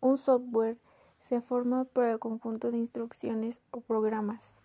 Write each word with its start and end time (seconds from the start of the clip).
un 0.00 0.18
software 0.18 0.78
se 1.20 1.40
forma 1.40 1.84
por 1.84 2.04
el 2.04 2.18
conjunto 2.18 2.70
de 2.70 2.78
instrucciones 2.78 3.60
o 3.70 3.80
programas. 3.80 4.58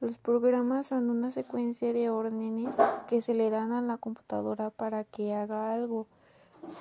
Los 0.00 0.18
programas 0.18 0.86
son 0.86 1.10
una 1.10 1.30
secuencia 1.30 1.92
de 1.92 2.10
órdenes 2.10 2.74
que 3.08 3.20
se 3.20 3.34
le 3.34 3.50
dan 3.50 3.72
a 3.72 3.80
la 3.82 3.98
computadora 3.98 4.70
para 4.70 5.04
que 5.04 5.32
haga 5.34 5.72
algo. 5.72 6.06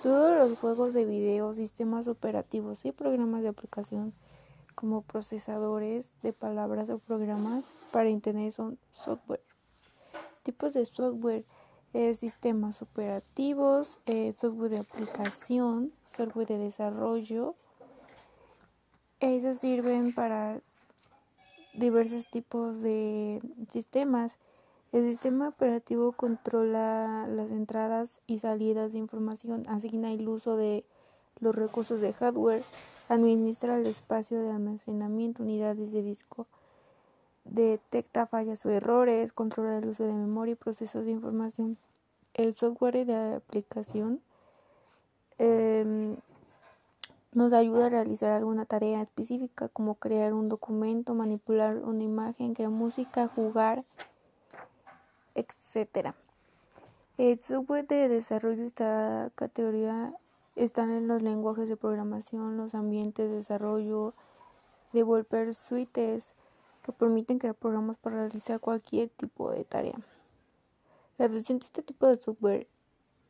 Todos 0.01 0.37
los 0.37 0.59
juegos 0.59 0.93
de 0.93 1.05
video, 1.05 1.53
sistemas 1.53 2.07
operativos 2.07 2.85
y 2.85 2.91
programas 2.91 3.43
de 3.43 3.49
aplicación 3.49 4.13
como 4.75 5.03
procesadores 5.03 6.13
de 6.23 6.33
palabras 6.33 6.89
o 6.89 6.97
programas 6.97 7.73
para 7.91 8.09
Internet 8.09 8.51
son 8.51 8.79
software. 8.89 9.43
Tipos 10.43 10.73
de 10.73 10.85
software, 10.85 11.45
eh, 11.93 12.13
sistemas 12.13 12.81
operativos, 12.81 13.99
eh, 14.05 14.33
software 14.37 14.71
de 14.71 14.79
aplicación, 14.79 15.91
software 16.05 16.47
de 16.47 16.57
desarrollo. 16.57 17.55
Esos 19.19 19.59
sirven 19.59 20.13
para 20.13 20.61
diversos 21.73 22.29
tipos 22.29 22.81
de 22.81 23.41
sistemas. 23.69 24.37
El 24.91 25.07
sistema 25.07 25.49
operativo 25.49 26.11
controla 26.11 27.25
las 27.27 27.51
entradas 27.51 28.21
y 28.27 28.39
salidas 28.39 28.93
de 28.93 28.97
información, 28.97 29.63
asigna 29.67 30.11
el 30.11 30.27
uso 30.27 30.57
de 30.57 30.85
los 31.39 31.55
recursos 31.55 32.01
de 32.01 32.13
hardware, 32.13 32.63
administra 33.09 33.77
el 33.77 33.85
espacio 33.85 34.41
de 34.41 34.51
almacenamiento, 34.51 35.43
unidades 35.43 35.91
de 35.91 36.03
disco, 36.03 36.47
detecta 37.51 38.27
fallas 38.27 38.65
o 38.65 38.69
errores, 38.69 39.33
controla 39.33 39.77
el 39.77 39.85
uso 39.85 40.05
de 40.05 40.13
memoria 40.13 40.53
y 40.53 40.55
procesos 40.55 41.05
de 41.05 41.11
información. 41.11 41.77
El 42.33 42.53
software 42.53 43.05
de 43.05 43.35
aplicación 43.35 44.21
eh, 45.37 46.15
nos 47.33 47.53
ayuda 47.53 47.87
a 47.87 47.89
realizar 47.89 48.31
alguna 48.31 48.65
tarea 48.65 49.01
específica 49.01 49.67
como 49.67 49.95
crear 49.95 50.33
un 50.33 50.47
documento, 50.47 51.13
manipular 51.13 51.77
una 51.77 52.03
imagen, 52.03 52.53
crear 52.53 52.71
música, 52.71 53.27
jugar, 53.27 53.83
etc. 55.35 56.13
El 57.17 57.39
software 57.41 57.85
de 57.85 58.07
desarrollo 58.07 58.63
esta 58.63 59.29
categoría 59.35 60.13
están 60.55 60.89
en 60.89 61.07
los 61.07 61.21
lenguajes 61.21 61.67
de 61.67 61.75
programación, 61.75 62.55
los 62.55 62.75
ambientes 62.75 63.29
de 63.29 63.35
desarrollo, 63.35 64.13
developer 64.93 65.53
suites 65.53 66.35
que 66.81 66.91
permiten 66.91 67.39
crear 67.39 67.55
programas 67.55 67.97
para 67.97 68.17
realizar 68.17 68.59
cualquier 68.59 69.09
tipo 69.09 69.51
de 69.51 69.63
tarea. 69.63 69.99
La 71.17 71.29
función 71.29 71.59
de 71.59 71.65
este 71.65 71.83
tipo 71.83 72.07
de 72.07 72.17
software 72.17 72.67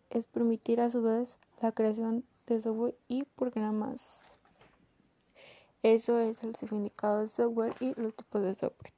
es 0.10 0.28
permitir 0.28 0.82
a 0.82 0.90
su 0.90 1.02
vez 1.02 1.38
la 1.62 1.72
creación 1.72 2.24
de 2.48 2.62
software 2.62 2.96
y 3.08 3.24
programas. 3.24 4.32
Eso 5.84 6.20
es 6.20 6.44
el 6.44 6.56
significado 6.56 7.22
de 7.22 7.28
software 7.28 7.74
y 7.80 8.00
los 8.00 8.16
tipos 8.16 8.42
de 8.42 8.54
software. 8.54 8.94